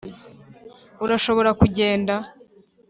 [1.03, 2.13] urashobora kugenda